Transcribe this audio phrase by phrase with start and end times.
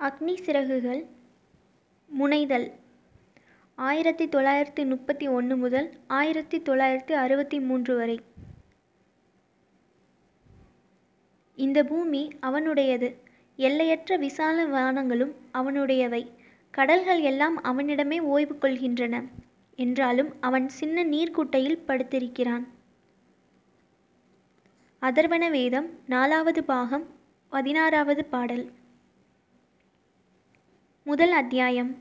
[0.00, 1.06] அக்னி சிறகுகள்
[2.20, 2.72] முனைதல்.
[3.74, 8.20] ஆயிரத்தி தொள்ளாயிரத்தி முப்பத்தி ஒன்று முதல் ஆயிரத்தி தொள்ளாயிரத்தி அறுபத்தி மூன்று வரை.
[11.56, 13.14] இந்த பூமி அவனுடையது.
[13.56, 16.30] எல்லையற்ற விசால வானங்களும் அவனுடையவை.
[16.70, 19.28] கடல்கள் எல்லாம் அவனிடமே ஓய்வு கொள்கின்றன.
[19.76, 22.66] என்றாலும் அவன் சின்ன நீர்க்குட்டையில் படுத்திருக்கிறான்.
[25.02, 27.06] அதர்வன வேதம் நாலாவது பாகம்
[27.48, 28.78] பதினாறாவது பாடல்.
[31.06, 31.96] முதல் அத்தியாயம்.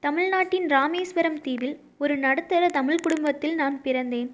[0.00, 4.30] தமிழ்நாட்டின் ராமேஸ்வரம் தீவில் ஒரு நடுத்தர தமிழ் குடும்பத்தில் நான் பிறந்தேன்.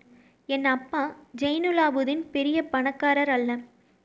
[0.47, 3.59] என் அப்பா ஜெயினுலாபுதீன் பெரிய பணக்காரர் அல்ல.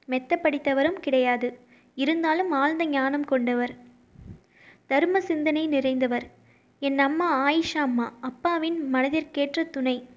[0.06, 1.60] மெத்த படித்தவரும் கிடையாது.
[1.96, 3.74] இருந்தாலும் ஆழ்ந்த ஞானம் கொண்டவர்.
[4.86, 6.28] தர்ம சிந்தனை நிறைந்தவர்.
[6.80, 10.08] என் அம்மா ஆயிஷா அம்மா அப்பாவின் மனதிற்கேற்ற துணை.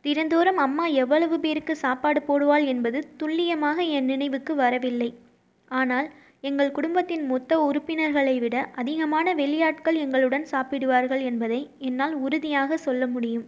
[0.00, 5.14] தினந்தோறும் அம்மா எவ்வளவு பேருக்கு சாப்பாடு போடுவாள் என்பது துல்லியமாக என் நினைவுக்கு வரவில்லை.
[5.68, 6.10] ஆனால்
[6.44, 13.46] எங்கள் குடும்பத்தின் மொத்த உறுப்பினர்களை விட அதிகமான வெளியாட்கள் எங்களுடன் சாப்பிடுவார்கள் என்பதை என்னால் உறுதியாக சொல்ல முடியும்.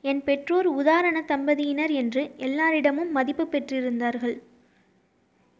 [0.00, 4.36] என் பெற்றோர் உதாரண தம்பதியினர் என்று எல்லாரிடமும் மதிப்பு பெற்றிருந்தார்கள்.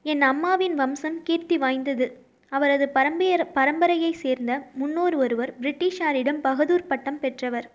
[0.03, 2.07] என் அம்மாவின் வம்சம் கீர்த்தி வாய்ந்தது.
[2.49, 7.71] அவரது பரம்பர பரம்பரையை சேர்ந்த முன்னோர் ஒருவர் பிரிட்டிஷாரிடம் பகதூர் பட்டம் பெற்றவர்.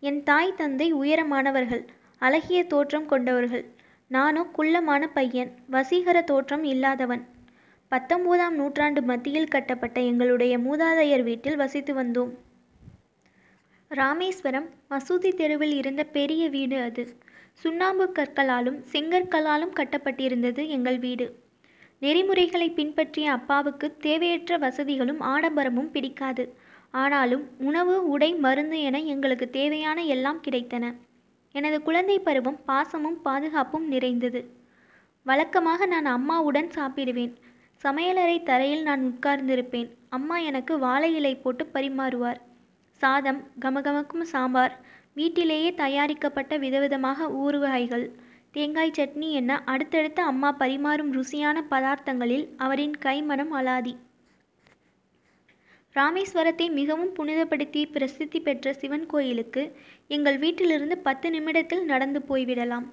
[0.00, 1.84] என் தாய் தந்தை உயரமானவர்கள்
[2.18, 3.64] அழகிய தோற்றம் கொண்டவர்கள்.
[4.10, 7.22] நானோ குள்ளமான பையன் வசீகர தோற்றம் இல்லாதவன்.
[7.88, 12.32] பத்தொன்பதாம் நூற்றாண்டு மத்தியில் கட்டப்பட்ட எங்களுடைய மூதாதையர் வீட்டில் வசித்து வந்தோம்.
[13.88, 17.16] ராமேஸ்வரம் மசூதி தெருவில் இருந்த பெரிய வீடு அது.
[17.52, 21.38] சுண்ணாம்பு கற்களாலும் செங்கற்களாலும் கட்டப்பட்டிருந்தது எங்கள் வீடு.
[22.00, 26.54] நெறிமுறைகளை பின்பற்றிய அப்பாவுக்கு தேவையற்ற வசதிகளும் ஆடம்பரமும் பிடிக்காது.
[26.90, 30.94] ஆனாலும் உணவு உடை மருந்து என எங்களுக்கு தேவையான எல்லாம் கிடைத்தன.
[31.54, 34.40] எனது குழந்தை பருவம் பாசமும் பாதுகாப்பும் நிறைந்தது.
[35.26, 37.34] வழக்கமாக நான் அம்மாவுடன் சாப்பிடுவேன்.
[37.84, 39.88] சமையலறை தரையில் நான் உட்கார்ந்திருப்பேன்.
[40.08, 42.40] அம்மா எனக்கு வாழை இலை போட்டு பரிமாறுவார்.
[43.00, 44.74] சாதம் கமகமக்கும் சாம்பார்
[45.14, 48.06] வீட்டிலேயே தயாரிக்கப்பட்ட விதவிதமாக ஊறுகாய்கள்
[48.50, 53.94] தேங்காய் சட்னி என அடுத்தடுத்து அம்மா பரிமாறும் ருசியான பதார்த்தங்களில் அவரின் கைமணம் அலாதி.
[55.96, 62.86] ராமேஸ்வரத்தை மிகவும் புனிதப்படுத்தி பிரசித்தி பெற்ற சிவன் கோயிலுக்கு எங்கள் வீட்டிலிருந்து பத்து நிமிடத்தில் நடந்து போய்விடலாம்.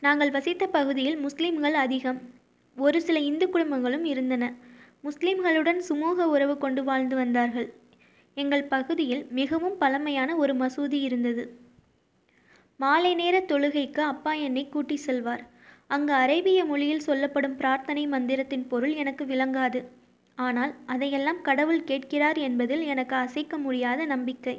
[0.00, 2.20] நாங்கள் வசித்த பகுதியில் முஸ்லிம்கள் அதிகம்.
[2.76, 4.52] ஒரு சில இந்து குடும்பங்களும் இருந்தன.
[5.02, 7.72] முஸ்லிம்களுடன் சுமூக உறவு கொண்டு வாழ்ந்து வந்தார்கள்.
[8.34, 11.58] எங்கள் பகுதியில் மிகவும் பழமையான ஒரு மசூதி இருந்தது.
[12.76, 15.44] மாலை நேர தொழுகைக்கு அப்பா என்னை கூட்டி செல்வார்.
[15.86, 19.82] அங்கு அரேபிய மொழியில் சொல்லப்படும் பிரார்த்தனை மந்திரத்தின் பொருள் எனக்கு விளங்காது.
[20.38, 24.56] ஆனால் அதையெல்லாம் கடவுள் கேட்கிறார் என்பதில் எனக்கு அசைக்க முடியாத நம்பிக்கை.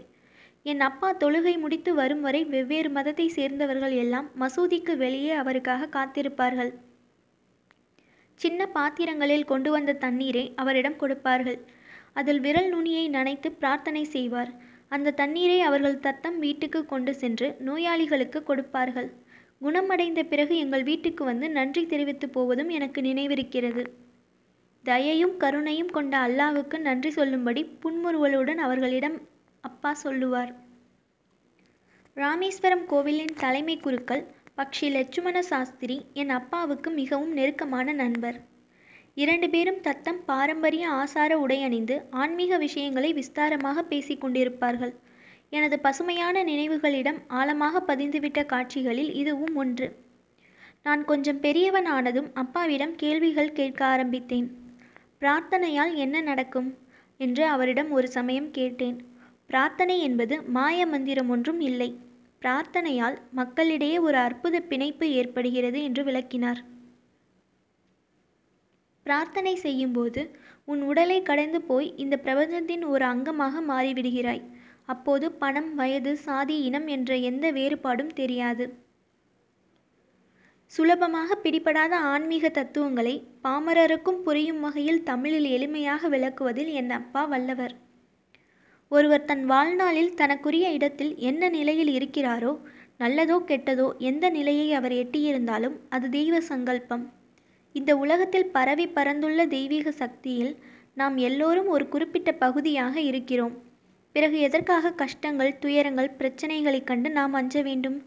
[0.63, 6.71] என் அப்பா தொழுகை முடித்து வரும் வரை வெவ்வேறு மதத்தை சேர்ந்தவர்கள் எல்லாம் மசூதிக்கு வெளியே அவருக்காக காத்திருப்பார்கள்.
[8.39, 11.59] சின்ன பாத்திரங்களில் கொண்டு வந்த தண்ணீரை அவரிடம் கொடுப்பார்கள்.
[12.13, 14.51] அதில் விரல் நுனியை நனைத்து பிரார்த்தனை செய்வார்.
[14.87, 19.09] அந்த தண்ணீரை அவர்கள் தத்தம் வீட்டுக்கு கொண்டு சென்று நோயாளிகளுக்கு கொடுப்பார்கள்.
[19.57, 23.83] குணமடைந்த பிறகு எங்கள் வீட்டுக்கு வந்து நன்றி தெரிவித்து போவதும் எனக்கு நினைவிருக்கிறது.
[24.87, 29.17] தயையும் கருணையும் கொண்ட அல்லாவுக்கு நன்றி சொல்லும்படி புன்முறுவலுடன் அவர்களிடம்
[29.61, 30.51] அப்பா சொல்லுவார்.
[32.13, 34.23] ராமேஸ்வரம் கோவிலின் தலைமை குருக்கள்
[34.57, 38.37] பக்ஷி லட்சுமண சாஸ்திரி என் அப்பாவுக்கு மிகவும் நெருக்கமான நண்பர்.
[39.13, 44.93] இரண்டு பேரும் தத்தம் பாரம்பரிய ஆசார உடை அணிந்து ஆன்மீக விஷயங்களை விஸ்தாரமாக பேசிக் கொண்டிருப்பார்கள்.
[45.49, 49.87] எனது பசுமையான நினைவுகளிடம் ஆழமாக பதிந்துவிட்ட காட்சிகளில் இதுவும் ஒன்று.
[50.83, 54.47] நான் கொஞ்சம் பெரியவன் ஆனதும் அப்பாவிடம் கேள்விகள் கேட்க ஆரம்பித்தேன்.
[55.21, 56.77] பிரார்த்தனையால் என்ன நடக்கும்?
[57.17, 58.97] என்று அவரிடம் ஒரு சமயம் கேட்டேன்.
[59.45, 61.99] பிரார்த்தனை என்பது மாய மந்திரம் ஒன்றும் இல்லை.
[62.41, 66.63] பிரார்த்தனையால் மக்களிடையே ஒரு அற்புத பிணைப்பு ஏற்படுகிறது என்று விளக்கினார்.
[69.03, 74.43] பிரார்த்தனை செய்யும்போது உன் உடலை கடந்து போய் இந்த பிரபஞ்சத்தின் ஒரு அங்கமாக மாறிவிடுகிறாய்.
[74.85, 78.84] அப்போது பணம் வயது சாதி இனம் என்ற எந்த வேறுபாடும் தெரியாது.
[80.75, 87.75] சுலபமாக பிடிபடாத ஆன்மீக தத்துவங்களை பாமரருக்கும் புரியும் வகையில் தமிழில் எளிமையாக விளக்குவதில் என் அப்பா வல்லவர்.
[88.89, 92.57] ஒருவர் தன் வாழ்நாளில் தனக்குரிய இடத்தில் என்ன நிலையில் இருக்கிறாரோ
[92.99, 97.05] நல்லதோ கெட்டதோ எந்த நிலையை அவர் எட்டியிருந்தாலும் அது தெய்வ சங்கல்பம்.
[97.73, 100.53] இந்த உலகத்தில் பரவி பறந்துள்ள தெய்வீக சக்தியில்
[100.93, 103.55] நாம் எல்லோரும் ஒரு குறிப்பிட்ட பகுதியாக இருக்கிறோம்.
[104.11, 107.97] பிறகு எதற்காக கஷ்டங்கள் துயரங்கள் பிரச்சனைகளைக் கண்டு நாம் அஞ்ச வேண்டும்?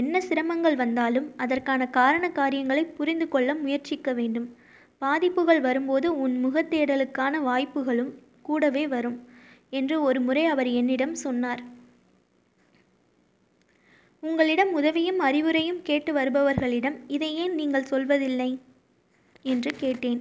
[0.00, 4.48] என்ன சிரமங்கள் வந்தாலும் அதற்கான காரண காரியங்களை புரிந்து கொள்ள முயற்சிக்க வேண்டும்.
[5.02, 8.12] பாதிப்புகள் வரும்போது உன் முகத்தேடலுக்கான வாய்ப்புகளும்
[8.42, 9.18] கூடவே வரும்
[9.70, 11.62] என்று ஒரு முறை அவர் என்னிடம் சொன்னார்.
[14.22, 18.50] உங்களிடம் உதவியும் அறிவுரையும் கேட்டு வருபவர்களிடம் இதை ஏன் நீங்கள் சொல்வதில்லை?
[19.42, 20.20] என்று கேட்டேன்.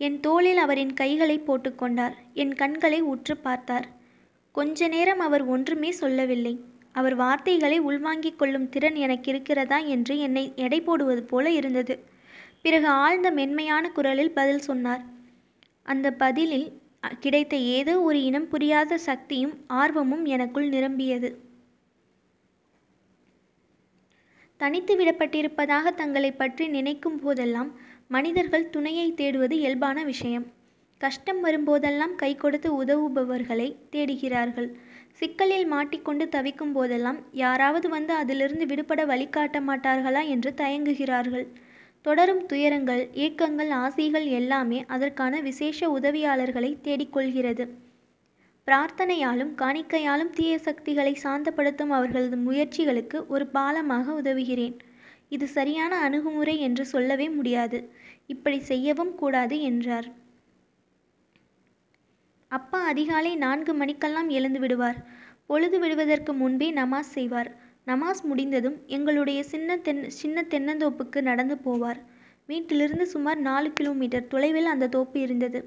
[0.00, 3.86] என் தோளில் அவரின் கைகளை போட்டுக்கொண்டார் என் கண்களை உற்று பார்த்தார்.
[4.54, 6.54] கொஞ்ச நேரம் அவர் ஒன்றுமே சொல்லவில்லை.
[6.94, 11.94] அவர் வார்த்தைகளை உள்வாங்கிக் கொள்ளும் திறன் எனக்கு இருக்கிறதா என்று என்னை எடை போடுவது போல இருந்தது.
[12.62, 15.02] பிறகு ஆழ்ந்த மென்மையான குரலில் பதில் சொன்னார்.
[15.82, 16.68] அந்த பதிலில்
[17.20, 21.30] கிடைத்த ஏதோ ஒரு இனம் புரியாத சக்தியும் ஆர்வமும் எனக்குள் நிரம்பியது.
[24.60, 27.70] தனித்து விடப்பட்டிருப்பதாக தங்களை பற்றி நினைக்கும் போதெல்லாம்
[28.08, 30.46] மனிதர்கள் துணையை தேடுவது இயல்பான விஷயம்.
[31.00, 34.70] கஷ்டம் வரும்போதெல்லாம் கை கொடுத்து உதவுபவர்களை தேடுகிறார்கள்.
[35.22, 41.46] சிக்கலில் மாட்டிக்கொண்டு தவிக்கும் போதெல்லாம் யாராவது வந்து அதிலிருந்து விடுபட வழிகாட்ட மாட்டார்களா என்று தயங்குகிறார்கள்.
[42.02, 47.64] தொடரும் துயரங்கள் ஏக்கங்கள் ஆசைகள் எல்லாமே அதற்கான விசேஷ உதவியாளர்களை தேடிக்கொள்கிறது.
[48.68, 54.76] பிரார்த்தனையாலும் காணிக்கையாலும் தீய சக்திகளை சாந்தப்படுத்தும் அவர்களது முயற்சிகளுக்கு ஒரு பாலமாக உதவுகிறேன்.
[55.28, 57.80] இது சரியான அணுகுமுறை என்று சொல்லவே முடியாது.
[58.26, 60.08] இப்படி செய்யவும் கூடாது என்றார்.
[62.50, 64.96] அப்பா அதிகாலை நான்கு மணிக்கெல்லாம் எழுந்து விடுவார்.
[65.46, 67.50] பொழுது விடுவதற்கு முன்பே நமாஸ் செய்வார்.
[67.86, 72.00] நமாஸ் முடிந்ததும் எங்களுடைய சின்ன தென் சின்ன தென்னந்தோப்புக்கு நடந்து போவார்.
[72.46, 75.66] வீட்டிலிருந்து சுமார் நாலு கிலோமீட்டர் தொலைவில் அந்த தோப்பு இருந்தது.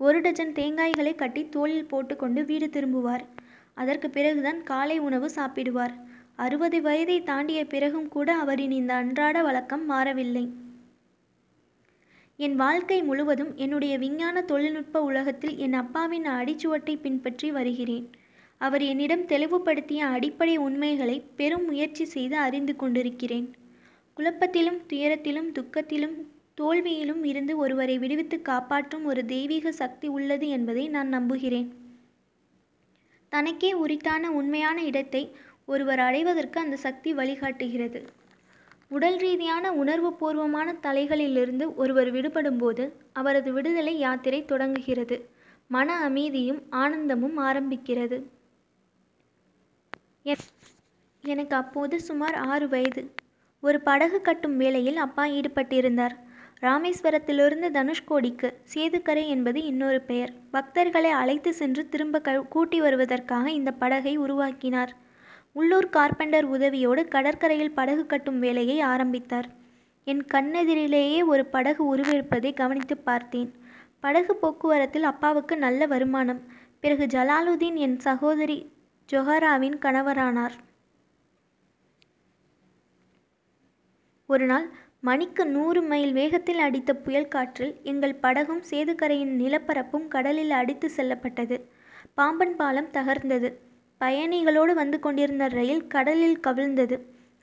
[0.00, 3.24] ஒரு டஜன் தேங்காய்களை கட்டி தோளில் போட்டுக்கொண்டு வீடு திரும்புவார்.
[3.74, 5.94] அதற்கு பிறகுதான் காலை உணவு சாப்பிடுவார்.
[6.36, 10.44] அறுபது வயதை தாண்டிய பிறகும் கூட அவரின் இந்த அன்றாட வழக்கம் மாறவில்லை.
[12.38, 18.06] என் வாழ்க்கை முழுவதும் என்னுடைய விஞ்ஞான தொழில்நுட்ப உலகத்தில் என் அப்பாவின் அடிச்சுவட்டை பின்பற்றி வருகிறேன்.
[18.58, 23.46] அவர் என்னிடம் தெளிவுபடுத்திய அடிப்படை உண்மைகளை பெரும் முயற்சி செய்து அறிந்து கொண்டிருக்கிறேன்.
[24.16, 26.16] குழப்பத்திலும் துயரத்திலும் துக்கத்திலும்
[26.60, 31.70] தோல்வியிலும் இருந்து ஒருவரை விடுவித்து காப்பாற்றும் ஒரு தெய்வீக சக்தி உள்ளது என்பதை நான் நம்புகிறேன்.
[33.28, 35.22] தனக்கே உரித்தான உண்மையான இடத்தை
[35.64, 38.02] ஒருவர் அடைவதற்கு அந்த சக்தி வழிகாட்டுகிறது.
[38.94, 45.16] உடல் ரீதியான உணர்வுபூர்வமான தலைகளிலிருந்து ஒருவர் விடுபடும்போது அவரது விடுதலை யாத்திரை தொடங்குகிறது.
[45.70, 48.18] மன அமைதியும் ஆனந்தமும் ஆரம்பிக்கிறது.
[51.24, 53.02] எனக்கு அப்போது சுமார் ஆறு வயது.
[53.62, 56.14] ஒரு படகு கட்டும் வேலையில் அப்பா ஈடுபட்டிருந்தார்.
[56.62, 60.32] ராமேஸ்வரத்திலிருந்து தனுஷ்கோடிக்கு சேதுக்கரை என்பது இன்னொரு பெயர்.
[60.52, 64.92] பக்தர்களை அழைத்து சென்று திரும்ப க கூட்டி வருவதற்காக இந்த படகை உருவாக்கினார்.
[65.56, 69.48] உள்ளூர் கார்பெண்டர் உதவியோடு கடற்கரையில் படகு கட்டும் வேலையை ஆரம்பித்தார்.
[70.04, 73.50] என் கண்ணெதிரிலேயே ஒரு படகு உருவெடுப்பதை கவனித்து பார்த்தேன்.
[74.00, 76.40] படகு போக்குவரத்தில் அப்பாவுக்கு நல்ல வருமானம்.
[76.80, 78.72] பிறகு ஜலாலுதீன் என் சகோதரி
[79.12, 80.56] ஜொஹராவின் கணவரானார்.
[84.26, 84.66] ஒரு நாள்
[85.00, 91.58] மணிக்கு நூறு மைல் வேகத்தில் அடித்த புயல் காற்றில் எங்கள் படகும் சேதுக்கரையின் நிலப்பரப்பும் கடலில் அடித்து செல்லப்பட்டது.
[92.14, 93.50] பாம்பன் பாலம் தகர்ந்தது.
[94.00, 96.96] பயணிகளோடு வந்து கொண்டிருந்த ரயில் கடலில் கவிழ்ந்தது.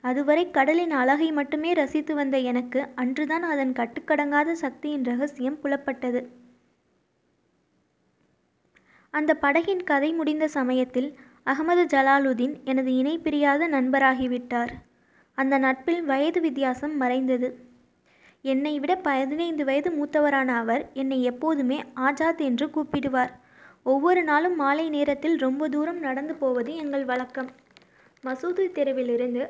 [0.04, 6.22] அதுவரை கடலின் அழகை மட்டுமே ரசித்து வந்த எனக்கு அன்றுதான் அதன் கட்டுக்கடங்காத சக்தியின் ரகசியம் புலப்பட்டது.
[9.10, 14.72] அந்த படகின் கதை முடிந்த சமயத்தில் அகமது ஜலாலுதீன் எனது இணை பிரியாத நண்பராகிவிட்டார்.
[15.38, 17.48] அந்த நட்பில் வயது வித்தியாசம் மறைந்தது.
[18.42, 23.32] என்னை விட பதினைந்து வயது மூத்தவரான அவர் என்னை எப்போதுமே ஆஜாத் என்று கூப்பிடுவார்.
[23.84, 27.48] ஒவ்வொரு நாளும் மாலை நேரத்தில் ரொம்ப தூரம் நடந்து போவது எங்கள் வழக்கம்.
[28.24, 29.46] மசூதி தெருவிலிருந்து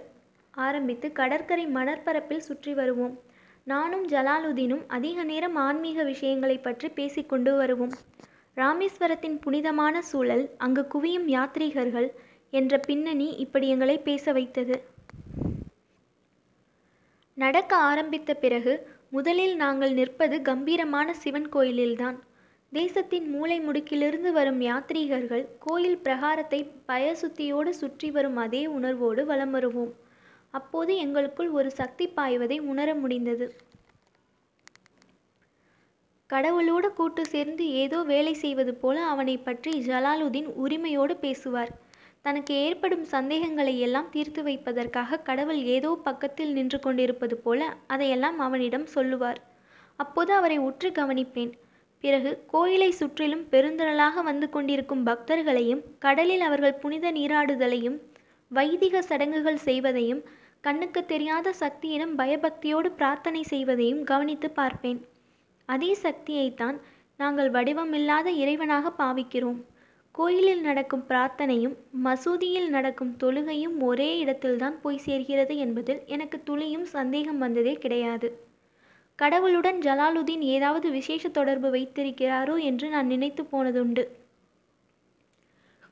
[0.50, 3.20] ஆரம்பித்து கடற்கரை மணற்பரப்பில் சுற்றி வருவோம்.
[3.64, 7.92] நானும் ஜலாலுதீனும் அதிக நேரம் ஆன்மீக விஷயங்களை பற்றி பேசிக்கொண்டு வருவோம்.
[8.57, 12.09] ராமேஸ்வரத்தின் புனிதமான சூழல் அங்கு குவியும் யாத்ரீகர்கள்
[12.50, 14.85] என்ற பின்னணி இப்படி எங்களை பேச வைத்தது.
[17.35, 22.18] நடக்க ஆரம்பித்த பிறகு முதலில் நாங்கள் நிற்பது கம்பீரமான சிவன் கோயிலில்தான்.
[22.73, 26.61] தேசத்தின் மூலை முடுக்கிலிருந்து வரும் யாத்ரீகர்கள் கோயில் பிரகாரத்தை
[26.91, 29.91] பயசுத்தியோடு சுற்றி வரும் அதே உணர்வோடு வலம் வருவோம்
[30.55, 33.47] அப்போது எங்களுக்குள் ஒரு சக்தி பாய்வதை உணர முடிந்தது.
[36.31, 41.73] கடவுளோடு கூட்டு சேர்ந்து ஏதோ வேலை செய்வது போல அவனை பற்றி ஜலாலுதீன் உரிமையோடு பேசுவார்.
[42.23, 49.41] தனக்கு ஏற்படும் சந்தேகங்களை எல்லாம் தீர்த்து வைப்பதற்காக கடவுள் ஏதோ பக்கத்தில் நின்று கொண்டிருப்பது போல அதையெல்லாம் அவனிடம் சொல்லுவார்.
[49.99, 51.52] அப்போது அவரை உற்று கவனிப்பேன்.
[52.04, 57.99] பிறகு கோயிலை சுற்றிலும் பெருந்திரளாக வந்து கொண்டிருக்கும் பக்தர்களையும் கடலில் அவர்கள் புனித நீராடுதலையும்
[58.50, 60.23] வைதிக சடங்குகள் செய்வதையும்
[60.61, 65.00] கண்ணுக்கு தெரியாத சக்தியிடம் பயபக்தியோடு பிரார்த்தனை செய்வதையும் கவனித்து பார்ப்பேன்.
[65.68, 66.76] அதே சக்தியைத்தான்
[67.16, 69.61] நாங்கள் வடிவமில்லாத இறைவனாக பாவிக்கிறோம்.
[70.14, 77.75] கோயிலில் நடக்கும் பிரார்த்தனையும் மசூதியில் நடக்கும் தொழுகையும் ஒரே இடத்தில்தான் போய் சேர்கிறது என்பதில் எனக்கு துளியும் சந்தேகம் வந்ததே
[77.75, 78.30] கிடையாது.
[79.23, 84.05] கடவுளுடன் ஜலாலுதீன் ஏதாவது விசேஷ தொடர்பு வைத்திருக்கிறாரோ என்று நான் நினைத்து போனதுண்டு.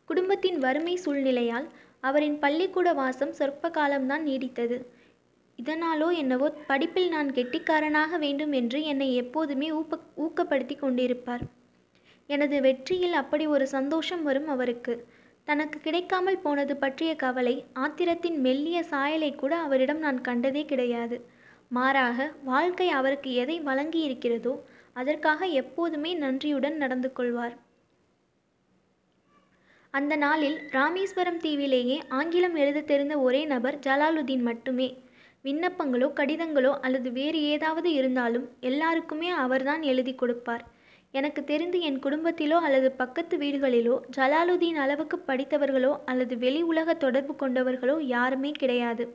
[0.04, 1.68] குடும்பத்தின் வறுமை சூழ்நிலையால்
[2.00, 4.78] அவரின் பள்ளிக்கூட வாசம் சொற்ப காலம்தான் நீடித்தது.
[5.58, 11.44] இதனாலோ என்னவோ படிப்பில் நான் கெட்டிக்காரனாக வேண்டும் என்று என்னை எப்போதுமே ஊப்ப ஊக்கப்படுத்தி கொண்டிருப்பார்.
[12.28, 14.94] எனது வெற்றியில் அப்படி ஒரு சந்தோஷம் வரும் அவருக்கு.
[15.44, 21.18] தனக்கு கிடைக்காமல் போனது பற்றிய கவலை ஆத்திரத்தின் மெல்லிய சாயலை கூட அவரிடம் நான் கண்டதே கிடையாது.
[21.70, 24.54] மாறாக வாழ்க்கை அவருக்கு எதை வழங்கியிருக்கிறதோ
[24.92, 27.54] அதற்காக எப்போதுமே நன்றியுடன் நடந்து கொள்வார்.
[29.90, 34.88] அந்த நாளில் ராமேஸ்வரம் தீவிலேயே ஆங்கிலம் எழுத தெரிந்த ஒரே நபர் ஜலாலுதீன் மட்டுமே.
[35.44, 40.64] விண்ணப்பங்களோ கடிதங்களோ அல்லது வேறு ஏதாவது இருந்தாலும் எல்லாருக்குமே அவர்தான் எழுதி கொடுப்பார்.
[41.10, 47.96] எனக்கு தெரிந்து என் குடும்பத்திலோ அல்லது பக்கத்து வீடுகளிலோ ஜலாலுதீன் அளவுக்கு படித்தவர்களோ அல்லது வெளி உலக தொடர்பு கொண்டவர்களோ
[48.16, 49.06] யாருமே கிடையாது.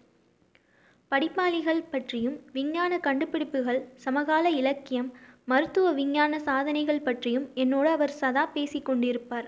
[1.16, 5.10] படிப்பாளிகள் பற்றியும் விஞ்ஞான கண்டுபிடிப்புகள் சமகால இலக்கியம்
[5.46, 9.48] மருத்துவ விஞ்ஞான சாதனைகள் பற்றியும் என்னோடு அவர் சதா பேசிக் கொண்டிருப்பார்.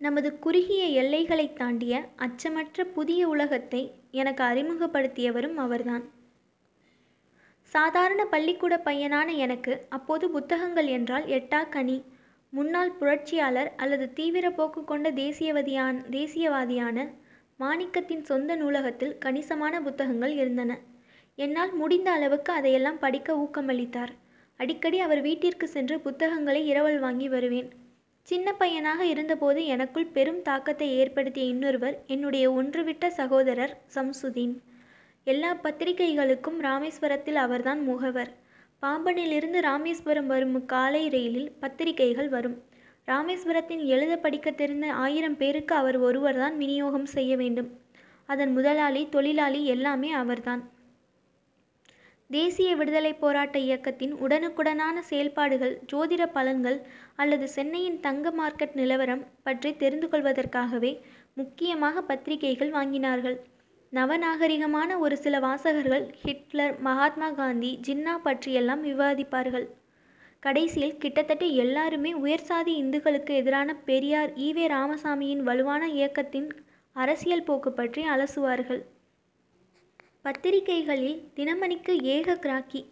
[0.00, 6.04] நமது குறுகிய எல்லைகளை தாண்டிய அச்சமற்ற புதிய உலகத்தை எனக்கு அறிமுகப்படுத்தியவரும் அவர்தான்.
[7.62, 11.98] சாதாரண பள்ளிக்கூட பையனான எனக்கு அப்போது புத்தகங்கள் என்றால் எட்டா கனி
[12.52, 17.08] முன்னாள் புரட்சியாளர் அல்லது தீவிர போக்கு கொண்ட தேசியவாதியான் தேசியவாதியான
[17.60, 20.78] மாணிக்கத்தின் சொந்த நூலகத்தில் கணிசமான புத்தகங்கள் இருந்தன.
[21.34, 24.12] என்னால் முடிந்த அளவுக்கு அதையெல்லாம் படிக்க ஊக்கமளித்தார்.
[24.56, 27.68] அடிக்கடி அவர் வீட்டிற்கு சென்று புத்தகங்களை இரவல் வாங்கி வருவேன்.
[28.22, 34.56] சின்ன பையனாக இருந்தபோது எனக்குள் பெரும் தாக்கத்தை ஏற்படுத்திய இன்னொருவர் என்னுடைய ஒன்றுவிட்ட சகோதரர் சம்சுதீன்.
[35.24, 38.30] எல்லா பத்திரிகைகளுக்கும் ராமேஸ்வரத்தில் அவர்தான் முகவர்.
[38.82, 42.58] பாம்பனிலிருந்து ராமேஸ்வரம் வரும் காலை ரயிலில் பத்திரிகைகள் வரும்.
[43.08, 47.68] ராமேஸ்வரத்தின் எழுத படிக்க தெரிந்த ஆயிரம் பேருக்கு அவர் ஒருவர்தான் விநியோகம் செய்ய வேண்டும்.
[48.26, 50.62] அதன் முதலாளி தொழிலாளி எல்லாமே அவர்தான்.
[52.30, 56.78] தேசிய விடுதலை போராட்ட இயக்கத்தின் உடனுக்குடனான செயல்பாடுகள் ஜோதிட பலன்கள்
[57.16, 60.92] அல்லது சென்னையின் தங்க மார்க்கெட் நிலவரம் பற்றி தெரிந்து கொள்வதற்காகவே
[61.34, 63.38] முக்கியமாக பத்திரிகைகள் வாங்கினார்கள்.
[63.92, 69.68] நவநாகரிகமான ஒரு சில வாசகர்கள் ஹிட்லர் மகாத்மா காந்தி ஜின்னா பற்றியெல்லாம் விவாதிப்பார்கள்.
[70.42, 76.48] கடைசியில் கிட்டத்தட்ட எல்லாருமே உயர்சாதி இந்துக்களுக்கு எதிரான பெரியார் ஈவே ராமசாமியின் வலுவான இயக்கத்தின்
[76.96, 78.82] அரசியல் போக்கு பற்றி அலசுவார்கள்.
[80.22, 82.82] பத்திரிகைகளில் தினமணிக்கு ஏக கிராக்கி.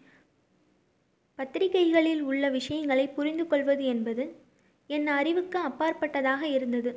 [1.38, 4.24] பத்திரிகைகளில் உள்ள விஷயங்களை புரிந்து கொள்வது என்பது
[4.90, 6.90] என் அறிவுக்கு அப்பாற்பட்டதாக இருந்தது.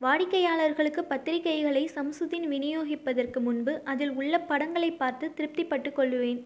[0.00, 6.40] வாடிக்கையாளர்களுக்கு பத்திரிகைகளை சம்சுதீன் விநியோகிப்பதற்கு முன்பு அதில் உள்ள படங்களை பார்த்து திருப்திப்பட்டு கொள்ளுவேன்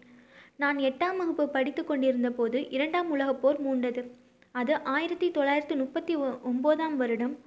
[0.57, 4.11] நான் எட்டாம் வகுப்பு படித்து கொண்டிருந்த போது இரண்டாம் உலகப் போர் மூண்டது.
[4.51, 7.37] அது ஆயிரத்தி தொள்ளாயிரத்தி முப்பத்தி ஒம்போதாம் வருடம்.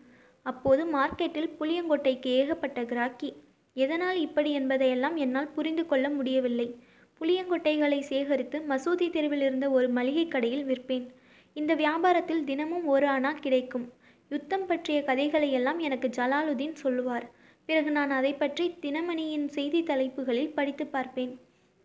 [0.43, 3.33] அப்போது மார்க்கெட்டில் புளியங்கொட்டைக்கு ஏகப்பட்ட கிராக்கி.
[3.75, 6.77] எதனால் இப்படி என்பதையெல்லாம் என்னால் புரிந்து கொள்ள முடியவில்லை.
[7.21, 11.07] புளியங்கொட்டைகளை சேகரித்து மசூதி தெருவில் இருந்த ஒரு மளிகை கடையில் விற்பேன்.
[11.53, 13.93] இந்த வியாபாரத்தில் தினமும் ஒரு அணா கிடைக்கும்.
[14.29, 17.31] யுத்தம் பற்றிய கதைகளை எல்லாம் எனக்கு ஜலாலுதீன் சொல்லுவார்.
[17.67, 21.35] பிறகு நான் அதை பற்றி தினமணியின் செய்தி தலைப்புகளில் படித்து பார்ப்பேன்.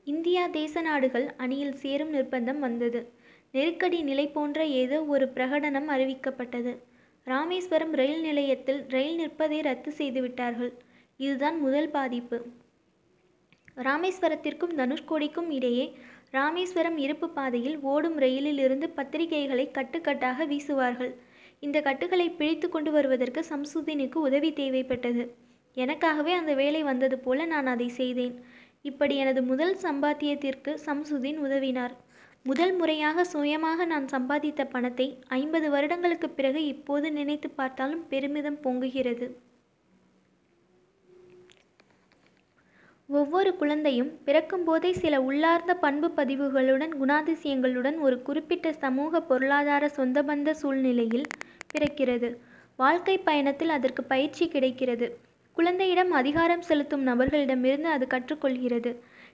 [0.08, 3.02] இந்தியா தேச நாடுகள் அணியில் சேரும் நிர்பந்தம் வந்தது.
[3.52, 6.72] நெருக்கடி நிலை போன்ற ஏதோ ஒரு பிரகடனம் அறிவிக்கப்பட்டது.
[7.28, 10.72] ராமேஸ்வரம் ரயில் நிலையத்தில் ரயில் நிற்பதை ரத்து செய்துவிட்டார்கள்
[11.20, 12.38] இதுதான் முதல் பாதிப்பு.
[13.88, 15.86] ராமேஸ்வரத்திற்கும் தனுஷ்கோடிக்கும் இடையே
[16.32, 21.14] ராமேஸ்வரம் இருப்பு பாதையில் ஓடும் ரயிலில் இருந்து பத்திரிகைகளை கட்டுக்கட்டாக வீசுவார்கள்.
[21.60, 25.24] இந்த கட்டுகளை பிழித்து கொண்டு வருவதற்கு சம்சுதீனுக்கு உதவி தேவைப்பட்டது.
[25.78, 28.36] எனக்காகவே அந்த வேலை வந்தது போல நான் அதை செய்தேன்.
[28.86, 31.94] இப்படி எனது முதல் சம்பாத்தியத்திற்கு சம்சுதீன் உதவினார்.
[32.44, 39.28] முதல் முறையாக சுயமாக நான் சம்பாதித்த பணத்தை ஐம்பது வருடங்களுக்கு பிறகு இப்போது நினைத்து பார்த்தாலும் பெருமிதம் பொங்குகிறது.
[43.10, 51.28] ஒவ்வொரு குழந்தையும் பிறக்கும்போதே சில உள்ளார்ந்த பண்பு பதிவுகளுடன் குணாதிசயங்களுடன் ஒரு குறிப்பிட்ட சமூக பொருளாதார சொந்தபந்த சூழ்நிலையில்
[51.74, 52.32] பிறக்கிறது.
[52.76, 55.08] வாழ்க்கை பயணத்தில் அதற்கு பயிற்சி கிடைக்கிறது.
[55.58, 58.92] குழந்தையிடம் அதிகாரம் செலுத்தும் நபர்களிடமிருந்து அது கற்றுக்கொள்கிறது.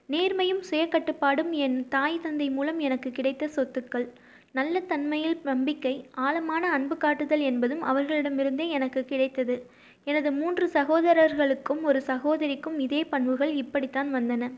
[0.08, 4.06] நேர்மையும் சுயக்கட்டுப்பாடும் என் தாய் தந்தை மூலம் எனக்கு கிடைத்த சொத்துக்கள்.
[4.52, 9.56] நல்ல தன்மையில் நம்பிக்கை ஆழமான அன்பு காட்டுதல் என்பதும் அவர்களிடமிருந்தே எனக்கு கிடைத்தது.
[10.04, 14.52] எனது மூன்று சகோதரர்களுக்கும் ஒரு சகோதரிக்கும் இதே பண்புகள் இப்படித்தான் வந்தன.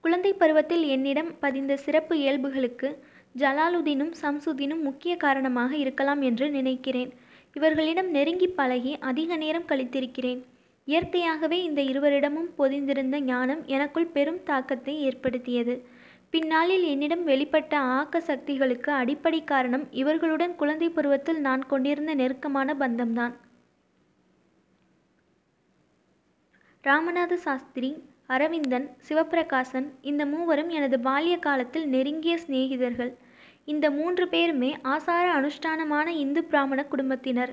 [0.00, 2.90] குழந்தை பருவத்தில் என்னிடம் பதிந்த சிறப்பு இயல்புகளுக்கு
[3.38, 7.10] ஜலாலுதீனும் சம்சுதீனும் முக்கிய காரணமாக இருக்கலாம் என்று நினைக்கிறேன்.
[7.58, 10.40] இவர்களிடம் நெருங்கி பழகி அதிக நேரம் கழித்திருக்கிறேன்.
[10.88, 15.74] இயற்கையாகவே இந்த இருவரிடமும் பொதிந்திருந்த ஞானம் எனக்குள் பெரும் தாக்கத்தை ஏற்படுத்தியது.
[16.32, 23.34] பின்னாளில் என்னிடம் வெளிப்பட்ட ஆக்க சக்திகளுக்கு அடிப்படை காரணம் இவர்களுடன் குழந்தை பருவத்தில் நான் கொண்டிருந்த நெருக்கமான பந்தம்தான்.
[26.84, 27.90] ராமநாத சாஸ்திரி
[28.34, 33.12] அரவிந்தன் சிவப்பிரகாசன் இந்த மூவரும் எனது பால்ய காலத்தில் நெருங்கிய சிநேகிதர்கள்.
[33.72, 37.52] இந்த மூன்று பேருமே ஆசார அனுஷ்டானமான இந்து பிராமண குடும்பத்தினர்.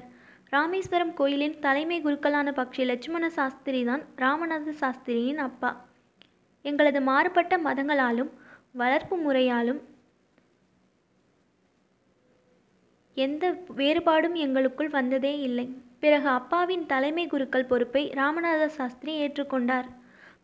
[0.50, 5.72] ராமேஸ்வரம் கோயிலின் தலைமை குருக்களான பக்ஷி லட்சுமண சாஸ்திரி தான் ராமநாத சாஸ்திரியின் அப்பா.
[6.65, 8.31] எங்களது மாறுபட்ட மதங்களாலும்
[8.81, 9.81] வளர்ப்பு முறையாலும்
[13.17, 13.43] எந்த
[13.79, 15.67] வேறுபாடும் எங்களுக்குள் வந்ததே இல்லை.
[16.00, 19.88] பிறகு அப்பாவின் தலைமை குருக்கள் பொறுப்பை ராமநாத சாஸ்திரி ஏற்றுக்கொண்டார்.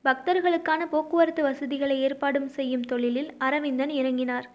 [0.06, 4.48] பக்தர்களுக்கான போக்குவரத்து வசதிகளை ஏற்பாடும் செய்யும் தொழிலில் அரவிந்தன் இறங்கினார்.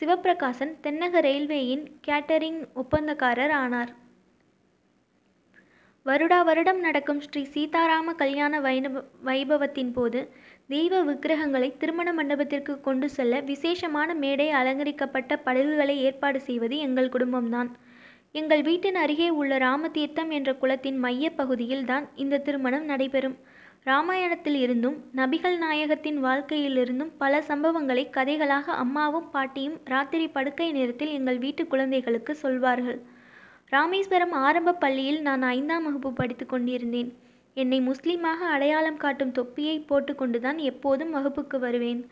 [0.00, 3.90] சிவப்பிரகாசன் தென்னக ரயில்வேயின் கேட்டரிங் ஒப்பந்தக்காரர் ஆனார்.
[6.06, 10.20] வருடா வருடம் நடக்கும் ஸ்ரீ சீதாராம கல்யாண வைணவ வைபவத்தின் போது
[10.66, 17.70] தெய்வ விக்கிரகங்களை திருமண மண்டபத்திற்கு கொண்டு செல்ல விசேஷமான மேடை அலங்கரிக்கப்பட்ட படகுகளை ஏற்பாடு செய்வது எங்கள் குடும்பம்தான்.
[18.32, 23.38] எங்கள் வீட்டின் அருகே உள்ள ராமதீர்த்தம் என்ற குளத்தின் மைய பகுதியில் தான் இந்த திருமணம் நடைபெறும்.
[23.86, 31.66] ராமாயணத்தில் இருந்தும் நபிகள் நாயகத்தின் வாழ்க்கையிலிருந்தும் பல சம்பவங்களை கதைகளாக அம்மாவும் பாட்டியும் ராத்திரி படுக்கை நேரத்தில் எங்கள் வீட்டு
[31.66, 32.98] குழந்தைகளுக்கு சொல்வார்கள்.
[33.68, 37.10] ராமேஸ்வரம் ஆரம்ப பள்ளியில் நான் ஐந்தாம் வகுப்பு படித்து கொண்டிருந்தேன்.
[37.54, 42.02] என்னை முஸ்லீமாக அடையாளம் காட்டும் தொப்பியை போட்டுக்கொண்டுதான் எப்போதும் வகுப்புக்கு வருவேன்.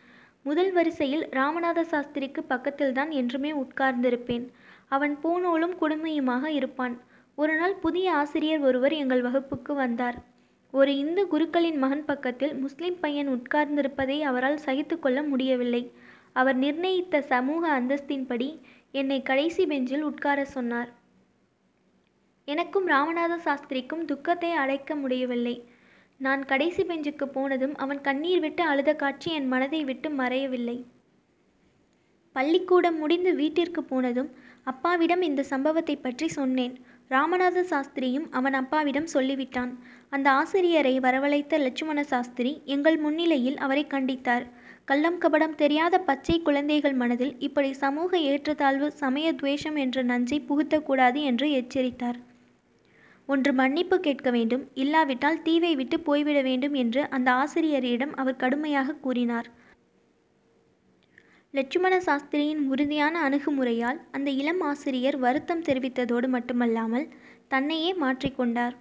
[0.43, 4.47] முதல் வரிசையில் ராமநாத சாஸ்திரிக்கு பக்கத்தில்தான் என்றுமே உட்கார்ந்திருப்பேன்.
[4.89, 6.97] அவன் பூநூலும் குடுமையுமாக இருப்பான்.
[7.35, 10.19] ஒரு நாள் புதிய ஆசிரியர் ஒருவர் எங்கள் வகுப்புக்கு வந்தார்.
[10.75, 15.83] ஒரு இந்து குருக்களின் மகன் பக்கத்தில் முஸ்லிம் பையன் உட்கார்ந்திருப்பதை அவரால் சகித்து கொள்ள முடியவில்லை.
[16.33, 18.49] அவர் நிர்ணயித்த சமூக அந்தஸ்தின்படி
[18.91, 20.91] என்னை கடைசி பெஞ்சில் உட்கார சொன்னார்.
[22.49, 25.57] எனக்கும் ராமநாத சாஸ்திரிக்கும் துக்கத்தை அடைக்க முடியவில்லை.
[26.21, 30.79] நான் கடைசி பெஞ்சுக்கு போனதும் அவன் கண்ணீர் விட்டு அழுத காட்சி என் மனதை விட்டு மறையவில்லை.
[32.37, 34.31] பள்ளிக்கூடம் முடிந்து வீட்டிற்கு போனதும்
[34.63, 36.75] அப்பாவிடம் இந்த சம்பவத்தை பற்றி சொன்னேன்.
[37.11, 39.71] ராமநாத சாஸ்திரியும் அவன் அப்பாவிடம் சொல்லிவிட்டான்.
[40.11, 44.45] அந்த ஆசிரியரை வரவழைத்த லட்சுமண சாஸ்திரி எங்கள் முன்னிலையில் அவரை கண்டித்தார்.
[44.85, 51.49] கள்ளம் கபடம் தெரியாத பச்சை குழந்தைகள் மனதில் இப்படி சமூக ஏற்றத்தாழ்வு சமய துவேஷம் என்ற நஞ்சை புகுத்தக்கூடாது என்று
[51.61, 52.19] எச்சரித்தார்.
[53.29, 59.49] ஒன்று மன்னிப்பு கேட்க வேண்டும் இல்லாவிட்டால் தீவை விட்டு போய்விட வேண்டும் என்று அந்த ஆசிரியரிடம் அவர் கடுமையாக கூறினார்.
[61.55, 67.07] லட்சுமண சாஸ்திரியின் உறுதியான அணுகுமுறையால் அந்த இளம் ஆசிரியர் வருத்தம் தெரிவித்ததோடு மட்டுமல்லாமல்
[67.49, 68.75] தன்னையே மாற்றிக்கொண்டார்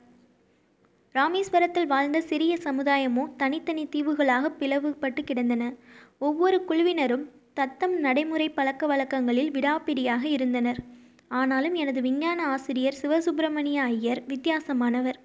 [1.15, 5.73] ராமேஸ்வரத்தில் வாழ்ந்த சிறிய சமுதாயமோ தனித்தனி தீவுகளாக பிளவுபட்டு கிடந்தன.
[6.17, 10.77] ஒவ்வொரு குழுவினரும் தத்தம் நடைமுறை பழக்க வழக்கங்களில் விடாப்பிடியாக இருந்தனர்.
[11.27, 15.17] ஆனாலும் எனது விஞ்ஞான ஆசிரியர் சிவசுப்பிரமணிய ஐயர் வித்தியாசமானவர்.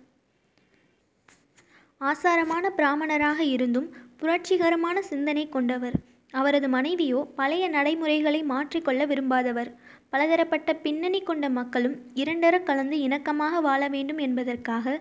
[1.98, 5.98] ஆசாரமான பிராமணராக இருந்தும் புரட்சிகரமான சிந்தனை கொண்டவர்.
[6.32, 9.70] அவரது மனைவியோ பழைய நடைமுறைகளை மாற்றிக்கொள்ள விரும்பாதவர்.
[10.10, 14.94] பலதரப்பட்ட பின்னணி கொண்ட மக்களும் இரண்டர கலந்து இணக்கமாக வாழ வேண்டும் என்பதற்காக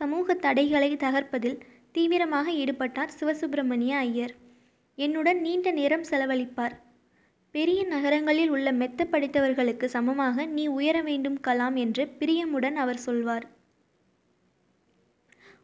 [0.00, 1.58] சமூக தடைகளை தகர்ப்பதில்
[1.92, 4.34] தீவிரமாக ஈடுபட்டார் சிவசுப்பிரமணிய ஐயர்.
[4.98, 6.74] என்னுடன் நீண்ட நேரம் செலவழிப்பார்.
[7.54, 13.46] பெரிய நகரங்களில் உள்ள மெத்த படித்தவர்களுக்கு சமமாக நீ உயர வேண்டும் கலாம் என்று பிரியமுடன் அவர் சொல்வார்.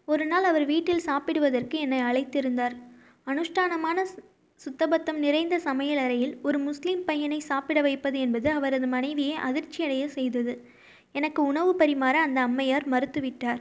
[0.05, 2.77] ஒரு நாள் அவர் வீட்டில் சாப்பிடுவதற்கு என்னை அழைத்திருந்தார்.
[3.27, 3.99] அனுஷ்டானமான
[4.64, 10.66] சுத்தபத்தம் நிறைந்த சமையலறையில் ஒரு முஸ்லிம் பையனை சாப்பிட வைப்பது என்பது அவரது மனைவியை அதிர்ச்சியடைய செய்தது.
[11.12, 13.61] எனக்கு உணவு பரிமாற அந்த அம்மையார் மறுத்துவிட்டார்.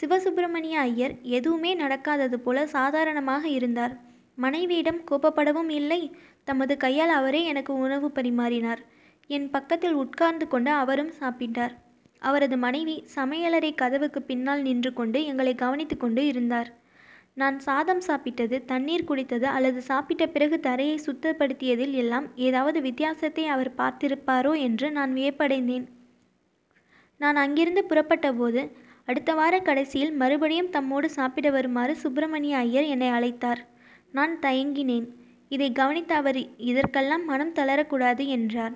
[0.00, 4.00] சிவசுப்பிரமணிய ஐயர் எதுவுமே நடக்காதது போல சாதாரணமாக இருந்தார்.
[4.34, 6.12] மனைவியிடம் கோபப்படவும் இல்லை.
[6.44, 8.78] தமது கையால் அவரே எனக்கு உணவு பரிமாறினார்.
[9.26, 11.70] என் பக்கத்தில் உட்கார்ந்து கொண்டு அவரும் சாப்பிட்டார்.
[12.18, 16.79] அவரது மனைவி சமையலறை கதவுக்கு பின்னால் நின்று கொண்டு எங்களை கவனித்து கொண்டு இருந்தார்.
[17.40, 24.52] நான் சாதம் சாப்பிட்டது தண்ணீர் குடித்தது அல்லது சாப்பிட்ட பிறகு தரையை சுத்தப்படுத்தியதில் எல்லாம் ஏதாவது வித்தியாசத்தை அவர் பார்த்திருப்பாரோ
[24.66, 25.86] என்று நான் வியப்படைந்தேன்.
[27.20, 28.62] நான் அங்கிருந்து புறப்பட்டபோது
[29.08, 33.60] அடுத்த வார கடைசியில் மறுபடியும் தம்மோடு சாப்பிட வருமாறு சுப்பிரமணிய ஐயர் என்னை அழைத்தார்.
[34.16, 35.08] நான் தயங்கினேன்.
[35.50, 36.38] இதை கவனித்த அவர்
[36.70, 38.74] இதற்கெல்லாம் மனம் தளரக்கூடாது என்றார்.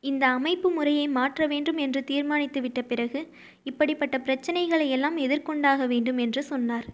[0.00, 3.28] இந்த அமைப்பு முறையை மாற்ற வேண்டும் என்று தீர்மானித்துவிட்ட பிறகு
[3.62, 6.84] இப்படிப்பட்ட பிரச்சனைகளை எல்லாம் எதிர்கொண்டாக வேண்டும் என்று சொன்னார்.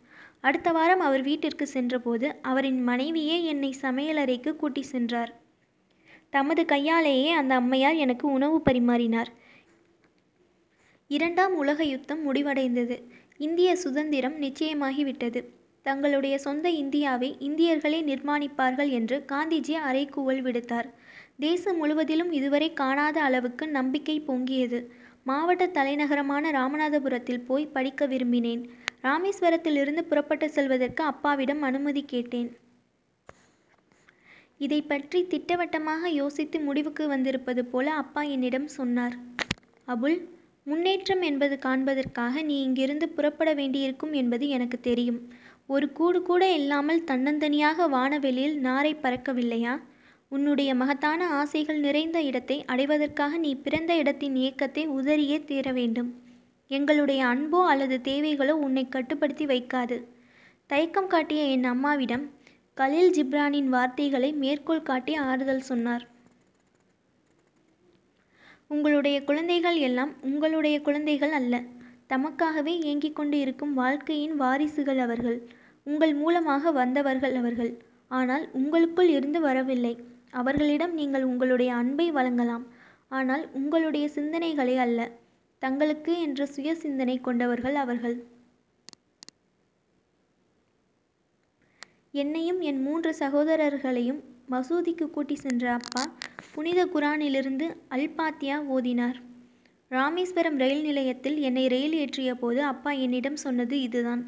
[0.41, 5.33] அடுத்த வாரம் அவர் வீட்டிற்கு சென்றபோது அவரின் மனைவியே என்னை சமையலறைக்கு கூட்டி சென்றார்.
[6.31, 9.31] தமது கையாலேயே அந்த அம்மையார் எனக்கு உணவு பரிமாறினார்.
[11.09, 12.97] இரண்டாம் உலக யுத்தம் முடிவடைந்தது.
[13.39, 15.43] இந்திய சுதந்திரம் நிச்சயமாகிவிட்டது.
[15.83, 20.89] தங்களுடைய சொந்த இந்தியாவை இந்தியர்களே நிர்மாணிப்பார்கள் என்று காந்திஜி அறைகூவல் விடுத்தார்.
[21.39, 24.79] தேசம் முழுவதிலும் இதுவரை காணாத அளவுக்கு நம்பிக்கை பொங்கியது.
[25.23, 28.63] மாவட்ட தலைநகரமான ராமநாதபுரத்தில் போய் படிக்க விரும்பினேன்.
[29.03, 32.51] ராமேஸ்வரத்திலிருந்து புறப்பட்டு செல்வதற்கு அப்பாவிடம் அனுமதி கேட்டேன்.
[34.59, 39.17] இதை பற்றி திட்டவட்டமாக யோசித்து முடிவுக்கு வந்திருப்பது போல அப்பா என்னிடம் சொன்னார்.
[39.89, 40.19] அபுல்
[40.65, 45.21] முன்னேற்றம் என்பது காண்பதற்காக நீ இங்கிருந்து புறப்பட வேண்டியிருக்கும் என்பது எனக்கு தெரியும்.
[45.67, 49.75] ஒரு கூடு கூட இல்லாமல் தன்னந்தனியாக வானவெளியில் நாரை பறக்கவில்லையா?
[50.35, 56.09] உன்னுடைய மகத்தான ஆசைகள் நிறைந்த இடத்தை அடைவதற்காக நீ பிறந்த இடத்தின் இயக்கத்தை உதறியே தீர வேண்டும்.
[56.71, 59.97] எங்களுடைய அன்போ அல்லது தேவைகளோ உன்னை கட்டுப்படுத்தி வைக்காது.
[60.71, 62.25] தயக்கம் காட்டிய என் அம்மாவிடம்
[62.77, 66.05] கலீல் ஜிப்ரானின் வார்த்தைகளை மேற்கோள் காட்டி ஆறுதல் சொன்னார்.
[68.71, 71.55] உங்களுடைய குழந்தைகள் எல்லாம் உங்களுடைய குழந்தைகள் அல்ல.
[72.09, 75.39] தமக்காகவே ஏங்கிக் கொண்டு இருக்கும் வாழ்க்கையின் வாரிசுகள் அவர்கள்.
[75.87, 77.73] உங்கள் மூலமாக வந்தவர்கள் அவர்கள்.
[78.11, 79.95] ஆனால் உங்களுக்குள் இருந்து வரவில்லை.
[80.41, 82.65] அவர்களிடம் நீங்கள் உங்களுடைய அன்பை வழங்கலாம்.
[83.09, 85.01] ஆனால் உங்களுடைய சிந்தனைகளை அல்ல.
[85.63, 88.17] தங்களுக்கு என்ற சுய சிந்தனை கொண்டவர்கள் அவர்கள்.
[92.23, 94.21] என்னையும் என் மூன்று சகோதரர்களையும்
[94.53, 96.03] மசூதிக்கு கூட்டி சென்ற அப்பா
[96.55, 99.19] புனித குரானிலிருந்து அல் பாத்தியா ஓதினார்.
[99.91, 104.23] ராமேஸ்வரம் ரயில் நிலையத்தில் என்னை ரயில் ஏற்றிய போது அப்பா என்னிடம் சொன்னது இதுதான்.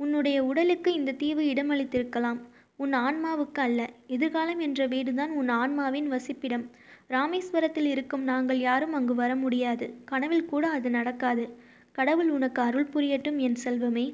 [0.00, 2.40] உன்னுடைய உடலுக்கு இந்த தீவு இடமளித்திருக்கலாம்.
[2.82, 3.80] உன் ஆன்மாவுக்கு அல்ல.
[4.06, 6.64] எதிர்காலம் என்ற வீடுதான் உன் ஆன்மாவின் வசிப்பிடம்.
[7.08, 9.86] ராமேஸ்வரத்தில் இருக்கும் நாங்கள் யாரும் அங்கு வர முடியாது.
[10.04, 11.44] கனவில் கூட அது நடக்காது.
[11.92, 14.06] கடவுள் உனக்கு அருள் புரியட்டும் என் செல்வமே.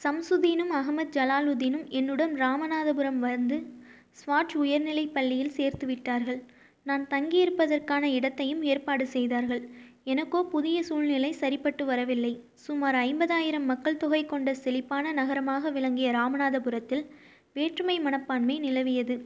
[0.00, 3.56] சம்சுதீனும் அகமது ஜலாலுதீனும் என்னுடன் ராமநாதபுரம் வந்து
[4.20, 6.40] ஸ்வாட் உயர்நிலைப் பள்ளியில் சேர்த்து விட்டார்கள்
[6.86, 9.62] நான் தங்கியிருப்பதற்கான இடத்தையும் ஏற்பாடு செய்தார்கள்.
[10.12, 12.40] எனக்கோ புதிய சூழ்நிலை சரிப்பட்டு வரவில்லை.
[12.52, 17.04] சுமார் ஐம்பதாயிரம் மக்கள் தொகை கொண்ட செழிப்பான நகரமாக விளங்கிய ராமநாதபுரத்தில்
[17.52, 19.16] வேற்றுமை மனப்பான்மை நிலவியது.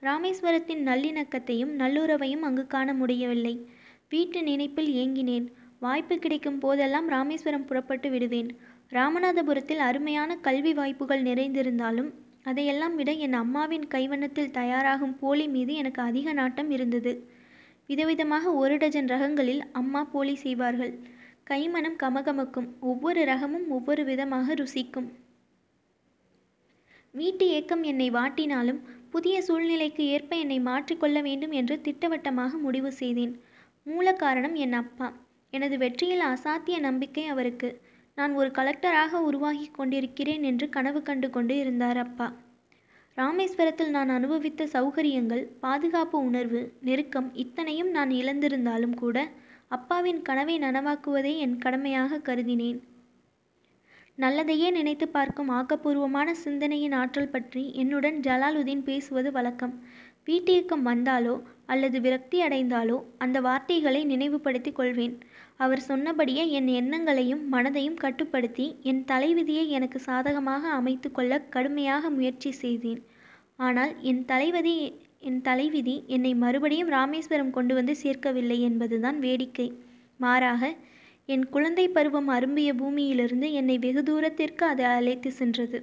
[0.00, 3.66] ராமேஸ்வரத்தின் நல்லிணக்கத்தையும் நல்லுறவையும் அங்கு காண முடியவில்லை.
[4.08, 5.46] வீட்டு நினைப்பில் ஏங்கினேன்.
[5.78, 8.50] வாய்ப்பு கிடைக்கும் போதெல்லாம் ராமேஸ்வரம் புறப்பட்டு விடுவேன்.
[8.90, 12.10] ராமநாதபுரத்தில் அருமையான கல்வி வாய்ப்புகள் நிறைந்திருந்தாலும்
[12.42, 17.12] அதையெல்லாம் விட என் அம்மாவின் கைவண்ணத்தில் தயாராகும் போலி மீது எனக்கு அதிக நாட்டம் இருந்தது.
[17.88, 20.98] விதவிதமாக ஒரு டஜன் ரகங்களில் அம்மா போலி செய்வார்கள்.
[21.50, 25.08] கைமணம் கமகமக்கும் ஒவ்வொரு ரகமும் ஒவ்வொரு விதமாக ருசிக்கும்.
[27.10, 33.40] வீட்டு ஏக்கம் என்னை வாட்டினாலும் புதிய சூழ்நிலைக்கு ஏற்ப என்னை மாற்றிக்கொள்ள வேண்டும் என்று திட்டவட்டமாக முடிவு செய்தேன்.
[33.84, 35.12] மூல காரணம் என் அப்பா.
[35.50, 37.80] எனது வெற்றியில் அசாத்திய நம்பிக்கை அவருக்கு.
[38.14, 42.26] நான் ஒரு கலெக்டராக உருவாகி கொண்டிருக்கிறேன் என்று கனவு கண்டு கொண்டு இருந்தார் அப்பா.
[43.16, 49.16] ராமேஸ்வரத்தில் நான் அனுபவித்த சௌகரியங்கள் பாதுகாப்பு உணர்வு நெருக்கம் இத்தனையும் நான் இழந்திருந்தாலும் கூட
[49.68, 52.78] அப்பாவின் கனவை நனவாக்குவதே என் கடமையாக கருதினேன்.
[54.18, 59.74] நல்லதையே நினைத்து பார்க்கும் ஆக்கப்பூர்வமான சிந்தனையின் ஆற்றல் பற்றி என்னுடன் ஜலாலுதீன் பேசுவது வழக்கம்.
[60.24, 65.14] வீட்டியக்கம் வந்தாலோ அல்லது விரக்தி அடைந்தாலோ அந்த வார்த்தைகளை நினைவுபடுத்திக் கொள்வேன்.
[65.64, 73.00] அவர் சொன்னபடியே என் எண்ணங்களையும் மனதையும் கட்டுப்படுத்தி என் தலைவிதியை எனக்கு சாதகமாக அமைத்து கொள்ள கடுமையாக முயற்சி செய்தேன்.
[73.66, 74.74] ஆனால் என் தலைவதி
[75.28, 79.68] என் தலைவிதி என்னை மறுபடியும் ராமேஸ்வரம் கொண்டு வந்து சேர்க்கவில்லை என்பதுதான் வேடிக்கை.
[80.20, 80.62] மாறாக
[81.28, 85.78] என் குழந்தை பருவம் அரும்பிய பூமியிலிருந்து என்னை வெகு தூரத்திற்கு அது அழைத்து சென்றது.